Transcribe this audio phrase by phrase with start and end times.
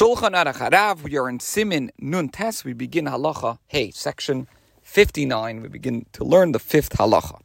[0.00, 2.64] Shulchan Aruch Harav, we are in Siman Nun Tes.
[2.64, 4.48] We begin halacha, hey, section
[4.82, 5.60] 59.
[5.60, 7.38] We begin to learn the fifth halacha.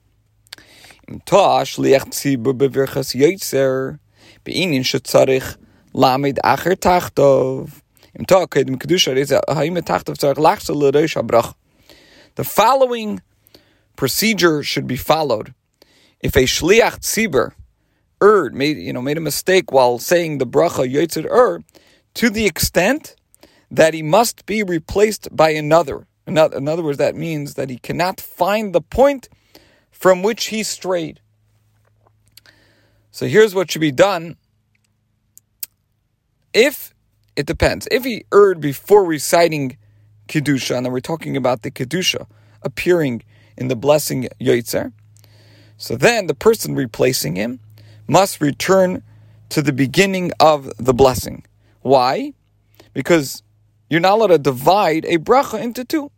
[1.06, 4.00] Im tzibur bevirchas
[4.46, 5.58] be'inin
[5.92, 7.82] lamed acher tachtov.
[8.18, 11.56] Im kedusha reza ha'im tachtov lachsa l'rosh habrach.
[12.36, 13.22] The following
[13.98, 15.54] procedure should be followed.
[16.22, 17.52] If a shliach tzibur
[18.22, 21.62] erred, made, you know, made a mistake while saying the bracha yotzer er,
[22.16, 23.16] to the extent
[23.70, 26.08] that he must be replaced by another.
[26.28, 29.30] In other words, that means that he cannot find the point
[29.92, 31.20] from which he strayed.
[33.12, 34.38] So here's what should be done.
[36.54, 36.94] If
[37.36, 39.78] it depends, if he erred before reciting
[40.28, 42.28] kedusha, and then we're talking about the kedusha
[42.62, 43.24] appearing
[43.58, 44.94] in the blessing yotzer,
[45.78, 47.60] so then the person replacing him
[48.08, 49.04] must return
[49.50, 51.46] to the beginning of the blessing.
[51.86, 52.34] Why?
[52.94, 53.44] Because
[53.92, 56.10] you're not allowed to divide a bracha into two.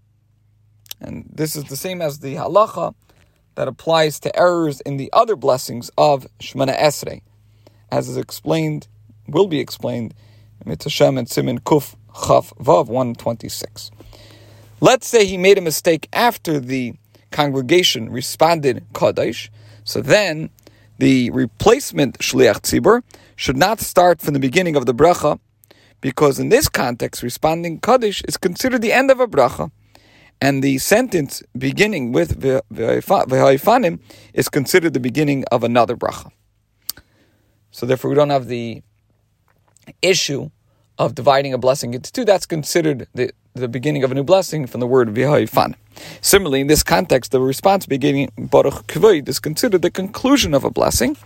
[1.02, 2.96] And this is the same as the halacha
[3.56, 7.22] that applies to errors in the other blessings of Shemoneh Esrei,
[7.92, 8.88] as is explained,
[9.28, 10.14] will be explained
[10.64, 13.92] in Mitzvah and Siman Kuf Chaf Vav 126.
[14.80, 16.94] Let's say he made a mistake after the
[17.32, 19.50] congregation responded Kadosh,
[19.84, 20.50] so then
[20.98, 23.04] the replacement Shliach Tzibur
[23.36, 25.42] should not start from the beginning of the bracha,
[26.02, 29.72] because in this context, responding Kadosh is considered the end of a bracha,
[30.40, 34.00] and the sentence beginning with V'haofanim
[34.34, 36.32] is considered the beginning of another bracha.
[37.72, 38.84] So therefore, we don't have the
[40.02, 40.50] issue
[40.98, 42.26] of dividing a blessing into two.
[42.26, 45.76] That's considered the, the beginning of a new blessing from the word V'haifan.
[46.22, 50.70] Similarly, in this context, the response beginning Baruch Kvoid is considered the conclusion of a
[50.70, 51.18] blessing,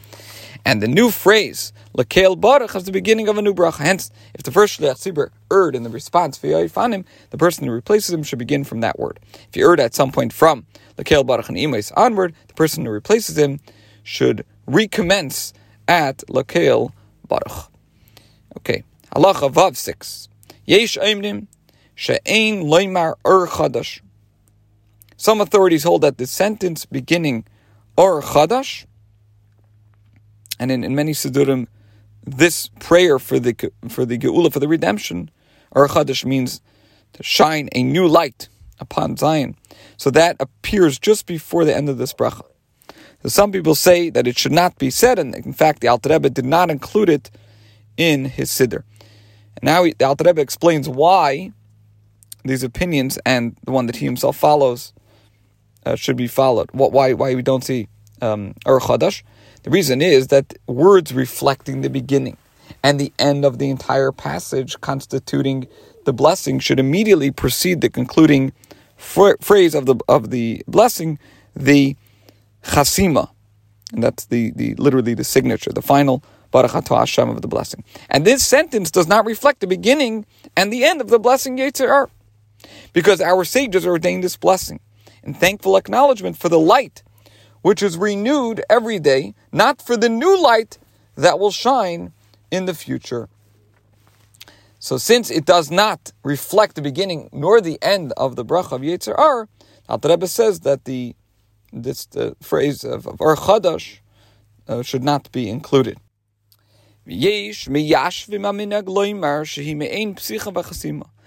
[0.65, 3.79] and the new phrase, Lakel Baruch, is the beginning of a new bracha.
[3.79, 8.13] Hence, if the first Shliach Tzibur erred in the response, V'yayifanim, the person who replaces
[8.13, 9.19] him should begin from that word.
[9.33, 10.65] If he erred at some point from
[10.97, 13.59] Lakel Baruch and Imais onward, the person who replaces him
[14.03, 15.53] should recommence
[15.87, 16.91] at Lakel
[17.27, 17.71] Baruch.
[18.57, 18.83] Okay,
[19.15, 20.29] Halacha Vav 6.
[20.65, 21.47] Yesh Eimnim,
[21.95, 24.01] She'ein Loimar Ohr Chadash.
[25.17, 27.45] Some authorities hold that the sentence beginning
[27.97, 28.85] Ohr Chadash
[30.61, 31.67] and in, in many Siddurim,
[32.23, 33.53] this prayer for the
[33.89, 35.31] for the Geula, for the redemption,
[35.71, 35.89] or
[36.25, 36.61] means
[37.13, 38.47] to shine a new light
[38.79, 39.55] upon Zion.
[39.97, 42.45] So that appears just before the end of this bracha.
[43.23, 46.09] So some people say that it should not be said, and in fact, the Alter
[46.09, 47.31] Rebbe did not include it
[47.97, 48.83] in his Siddur.
[49.57, 51.51] And now the Alter Rebbe explains why
[52.45, 54.93] these opinions and the one that he himself follows
[55.85, 56.69] uh, should be followed.
[56.71, 57.87] What, why, why we don't see
[58.21, 58.79] um, Ur.
[59.63, 62.37] The reason is that words reflecting the beginning
[62.83, 65.67] and the end of the entire passage constituting
[66.05, 68.53] the blessing should immediately precede the concluding
[68.97, 71.19] phrase of the of the blessing,
[71.55, 71.95] the
[72.63, 73.29] chasima,
[73.93, 77.83] and that's the, the literally the signature, the final baruch Hashem of the blessing.
[78.09, 80.25] And this sentence does not reflect the beginning
[80.57, 82.09] and the end of the blessing Yotzer
[82.93, 84.79] because our sages ordained this blessing
[85.23, 87.03] in thankful acknowledgement for the light
[87.61, 90.77] which is renewed every day, not for the new light
[91.15, 92.13] that will shine
[92.49, 93.29] in the future.
[94.79, 98.81] So, since it does not reflect the beginning nor the end of the bracha of
[98.81, 99.47] Yotzer Ohr,
[99.87, 101.15] Alter Rebbe says that the
[101.71, 103.99] this the phrase of, of Ohr Chadash
[104.67, 105.97] uh, should not be included.
[107.05, 107.67] Yesh.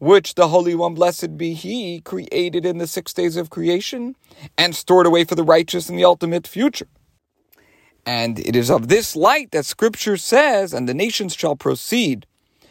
[0.00, 4.16] which the Holy One, blessed be He, created in the six days of creation
[4.58, 6.88] and stored away for the righteous in the ultimate future.
[8.06, 12.26] And it is of this light that Scripture says, and the nations shall proceed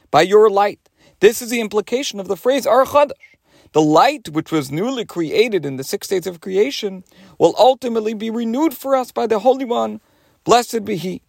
[0.09, 0.79] by your light.
[1.19, 2.85] This is the implication of the phrase Ar.
[3.73, 7.03] The light which was newly created in the six days of creation
[7.37, 10.01] will ultimately be renewed for us by the Holy One,
[10.43, 11.21] blessed be He.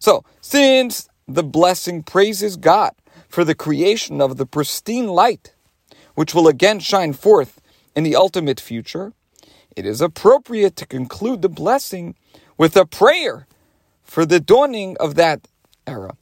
[0.00, 2.92] So, since the blessing praises God
[3.36, 5.54] for the creation of the pristine light,
[6.14, 7.60] which will again shine forth
[7.94, 9.12] in the ultimate future,
[9.76, 12.14] it is appropriate to conclude the blessing
[12.56, 13.46] with a prayer
[14.02, 15.48] for the dawning of that
[15.86, 16.16] era.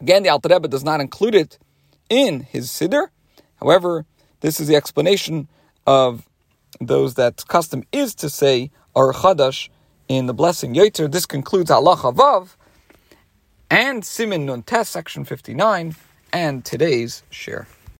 [0.00, 1.58] Again, the Alter Rebbe does not include it
[2.08, 3.08] in his siddur.
[3.56, 4.06] However,
[4.40, 5.48] this is the explanation
[5.86, 6.26] of
[6.80, 9.68] those that custom is to say Ohr Chadash
[10.08, 11.12] in the blessing Yotzer.
[11.12, 12.56] This concludes Halacha Vav
[13.70, 15.96] and Siman Nun Tes, section 59,
[16.32, 17.66] and today's share.